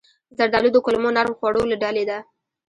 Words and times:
زردالو 0.37 0.69
د 0.73 0.77
کولمو 0.85 1.09
نرم 1.15 1.33
خوړو 1.39 1.61
له 1.71 1.75
ډلې 1.83 2.03
ده. 2.09 2.17